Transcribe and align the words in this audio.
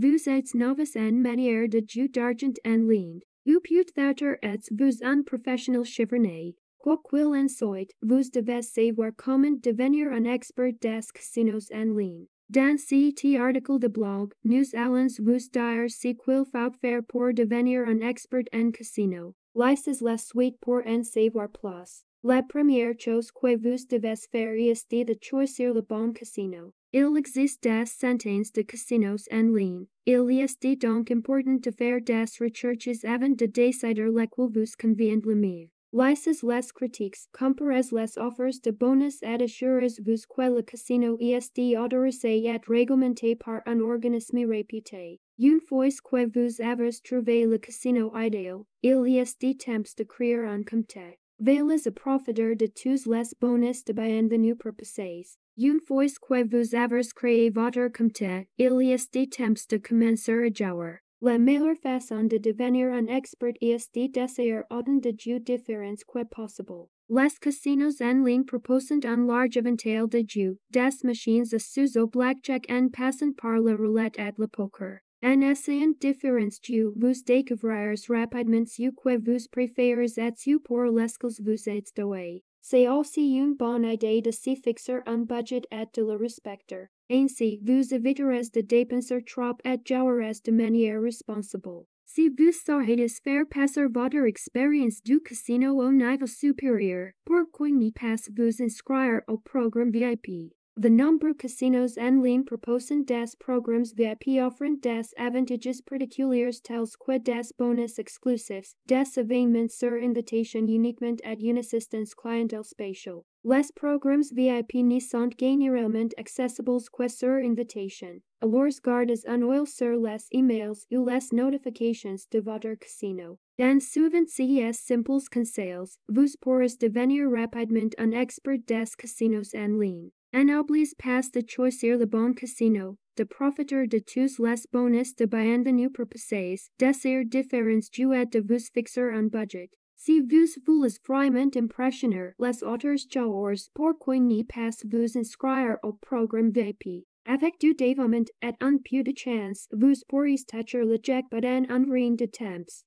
vous 0.00 0.28
êtes 0.30 0.54
novice 0.54 0.96
en 0.96 1.12
manière 1.12 1.68
de 1.68 1.82
jeu 1.86 2.08
d'argent 2.08 2.54
en 2.66 2.88
ligne. 2.88 3.20
Ou 3.46 3.60
peut-être 3.60 4.38
êtes-vous 4.40 5.04
un 5.04 5.22
professionnel 5.22 5.84
chevronné. 5.84 6.56
Quoi 6.78 7.02
qu'il 7.06 7.26
en 7.26 7.48
soit, 7.48 7.92
vous 8.00 8.22
devez 8.32 8.62
savoir 8.62 9.10
comment 9.14 9.58
devenir 9.62 10.10
un 10.10 10.24
expert 10.24 10.72
des 10.80 11.00
casinos 11.12 11.70
en 11.74 11.94
ligne. 11.98 12.24
Dans 12.48 12.78
cet 12.78 13.24
article 13.36 13.78
de 13.78 13.88
blog, 13.88 14.32
nous 14.42 14.64
allons 14.72 15.08
vous 15.18 15.36
dire 15.36 15.90
ce 15.90 16.08
qu'il 16.08 16.16
faut 16.24 16.72
faire 16.80 17.02
pour 17.06 17.34
devenir 17.34 17.86
un 17.86 18.00
expert 18.00 18.44
en 18.54 18.70
casino. 18.70 19.34
Lices 19.54 20.00
la 20.00 20.16
suite 20.16 20.56
pour 20.62 20.80
en 20.86 21.02
savoir 21.02 21.50
plus. 21.50 22.06
La 22.24 22.42
première 22.42 22.98
chose 22.98 23.30
que 23.30 23.54
vous 23.54 23.76
devez 23.90 24.16
faire 24.32 24.54
est 24.54 25.04
de 25.04 25.16
choisir 25.20 25.74
le 25.74 25.82
bon 25.82 26.12
casino. 26.12 26.72
Il 26.92 27.16
existe 27.16 27.62
des 27.62 27.86
centaines 27.86 28.42
de 28.52 28.62
casinos 28.62 29.28
en 29.30 29.54
ligne. 29.54 29.86
Il 30.06 30.28
est 30.28 30.76
donc 30.76 31.12
important 31.12 31.54
de 31.54 31.70
faire 31.70 32.00
des 32.00 32.24
recherches 32.40 33.04
avant 33.04 33.28
de 33.28 33.46
décider 33.46 34.02
lequel 34.02 34.48
vous 34.48 34.64
convient 34.76 35.20
le 35.24 35.36
mieux. 35.36 35.68
Lisez 35.92 36.42
les 36.42 36.72
critiques, 36.72 37.16
comparez 37.32 37.82
les 37.92 38.18
offres 38.18 38.60
de 38.64 38.70
bonus 38.72 39.22
et 39.22 39.42
assurez-vous 39.42 40.16
que 40.28 40.42
le 40.42 40.62
casino 40.62 41.16
est 41.20 41.76
autorisé 41.76 42.44
et 42.44 42.60
réglementé 42.66 43.36
par 43.36 43.60
un 43.66 43.80
organisme 43.80 44.48
réputé. 44.48 45.20
Une 45.38 45.60
fois 45.60 45.88
que 45.88 46.26
vous 46.26 46.60
avez 46.60 46.90
trouvé 47.04 47.46
le 47.46 47.58
casino 47.58 48.12
idéal, 48.16 48.64
il 48.82 49.06
est 49.16 49.64
temps 49.64 49.94
de 49.96 50.04
créer 50.04 50.38
un 50.38 50.64
compte. 50.64 50.96
Veuillez 51.42 51.86
à 51.86 51.90
profiter 51.90 52.54
de 52.54 52.66
tous 52.66 53.06
les 53.06 53.34
bonus 53.40 53.82
de 53.86 53.94
bienvenue 53.94 54.54
purposes. 54.54 55.38
Une 55.56 55.80
fois 55.80 56.04
que 56.04 56.44
vous 56.44 56.74
avez 56.74 57.00
créé 57.14 57.48
votre 57.48 57.88
compte, 57.88 58.20
il 58.58 58.82
est 58.82 59.10
temps 59.10 59.66
de 59.70 59.78
commencer 59.78 60.32
à 60.32 60.52
jouer. 60.52 60.98
La 61.22 61.38
meilleure 61.38 61.78
façon 61.82 62.24
de 62.24 62.36
devenir 62.36 62.92
un 62.92 63.06
expert 63.06 63.54
est 63.62 63.88
d'essayer 63.94 64.60
autant 64.70 65.00
de 65.00 65.14
jeux 65.18 65.40
différents 65.40 66.04
que 66.06 66.24
possible. 66.24 66.88
Les 67.08 67.30
casinos 67.40 68.02
en 68.02 68.22
ligne 68.22 68.44
proposent 68.44 68.92
un 69.02 69.26
large 69.26 69.56
éventail 69.56 70.06
de 70.08 70.22
jeux, 70.28 70.58
des 70.68 70.90
machines 71.04 71.54
à 71.54 71.58
sous 71.58 71.96
au 71.96 72.06
blackjack 72.06 72.66
en 72.70 72.90
passant 72.90 73.32
par 73.32 73.58
la 73.60 73.76
roulette 73.76 74.18
et 74.18 74.34
le 74.36 74.46
poker. 74.46 74.98
Essayant 75.22 75.92
différents 76.00 76.48
jeux, 76.62 76.92
vous 76.96 77.12
découvrirez 77.26 77.94
rapidement 78.08 78.64
ce 78.64 78.90
que 78.90 79.18
vous 79.18 79.48
préférez 79.50 80.04
et 80.04 80.32
ce 80.34 80.58
pour 80.58 80.84
lesquels 80.84 81.44
vous 81.44 81.68
êtes 81.68 81.92
doué. 81.94 82.42
C'est 82.62 82.88
aussi 82.88 83.36
une 83.36 83.54
bonne 83.54 83.84
idée 83.84 84.22
de 84.22 84.30
se 84.30 84.54
fixer 84.54 85.00
un 85.06 85.24
budget 85.24 85.62
et 85.70 85.86
de 85.94 86.02
le 86.02 86.16
respecter. 86.16 86.86
Ainsi, 87.10 87.60
vous 87.62 87.94
éviterez 87.94 88.48
de 88.54 88.60
dépenser 88.62 89.22
trop 89.24 89.56
et 89.64 89.78
jouerez 89.86 90.40
de 90.44 90.52
manière 90.52 91.02
responsable. 91.02 91.84
Si 92.06 92.28
vous 92.28 92.52
souhaitez 92.52 93.08
faire 93.22 93.46
passer 93.46 93.86
votre 93.86 94.26
expérience 94.26 95.02
du 95.02 95.20
casino 95.20 95.80
au 95.80 95.92
niveau 95.92 96.26
supérieur, 96.26 97.12
pourquoi 97.24 97.68
ne 97.68 97.90
pas 97.90 98.16
vous 98.36 98.62
inscrire 98.62 99.20
au 99.28 99.38
programme 99.38 99.90
VIP? 99.90 100.52
The 100.82 100.88
nombreux 100.88 101.34
casinos 101.34 101.98
en 101.98 102.22
ligne 102.22 102.42
proposent 102.42 103.04
des 103.04 103.36
programmes 103.38 103.84
VIP 103.94 104.40
offrant 104.40 104.80
des 104.80 105.12
avantages 105.18 105.82
particuliers 105.84 106.62
tels 106.62 106.96
que 106.98 107.18
des 107.18 107.52
bonus 107.58 107.98
exclusifs, 107.98 108.72
des 108.86 109.18
événements 109.18 109.68
sur 109.68 109.92
invitation 109.92 110.66
uniquement 110.66 111.18
et 111.22 111.46
une 111.46 111.58
assistance 111.58 112.14
clientèle 112.14 112.64
spéciale. 112.64 113.24
Les 113.44 113.70
programmes 113.74 114.22
VIP 114.32 114.76
ne 114.76 114.98
sont 115.00 115.28
généralement 115.38 116.08
accessibles 116.16 116.88
que 116.90 117.08
sur 117.08 117.44
invitation. 117.44 118.22
Alors 118.40 118.72
gardez 118.82 119.26
un 119.26 119.42
œil 119.42 119.66
sur 119.66 120.00
les 120.00 120.28
emails 120.32 120.86
ou 120.92 121.06
les 121.06 121.28
notifications 121.30 122.16
de 122.30 122.38
votre 122.40 122.74
casino. 122.76 123.38
Dans 123.58 123.82
souvent 123.82 124.24
ces 124.26 124.72
simples 124.72 125.28
conseils, 125.30 125.76
vous 126.08 126.24
pourrez 126.40 126.74
devenir 126.80 127.30
rapidement 127.30 127.90
un 127.98 128.12
expert 128.12 128.56
des 128.66 128.84
casinos 128.96 129.54
en 129.54 129.78
ligne. 129.78 130.10
N'oubliez 130.32 130.94
pas 130.96 131.22
de 131.34 131.42
choisir 131.44 131.98
le 131.98 132.06
bon 132.06 132.32
casino, 132.34 132.96
de 133.16 133.24
profiter 133.24 133.88
de 133.88 133.98
tous 133.98 134.38
les 134.38 134.62
bonus 134.72 135.16
de 135.16 135.26
bienvenue 135.26 135.90
purposes, 135.90 136.70
d'essayer 136.78 137.24
différents 137.24 137.80
jeux 137.92 138.14
et 138.14 138.26
de 138.26 138.38
vous 138.38 138.64
fixer 138.72 139.10
un 139.12 139.24
budget. 139.24 139.70
Si 139.96 140.20
vous 140.20 140.46
voulez 140.64 141.00
vraiment 141.04 141.50
impressionner 141.56 142.30
les 142.38 142.62
autres 142.62 142.96
joueurs, 143.12 143.56
pourquoi 143.74 144.20
ne 144.20 144.44
pas 144.44 144.70
vous 144.84 145.18
inscrire 145.18 145.78
au 145.82 145.94
programme 145.94 146.52
VIP? 146.52 147.04
Avec 147.26 147.58
du 147.58 147.74
dévouement 147.74 148.30
et 148.40 148.54
un 148.60 148.78
peu 148.78 149.02
de 149.02 149.12
chance, 149.16 149.66
vous 149.72 149.94
pourrez 150.06 150.36
toucher 150.46 150.84
le 150.84 150.96
jackpot 151.02 151.44
en 151.44 151.64
un 151.68 151.90
rien 151.90 152.12
de 152.12 152.26
temps. 152.26 152.84